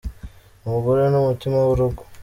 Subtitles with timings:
[0.65, 2.01] Umugore ni mutima w’urugo.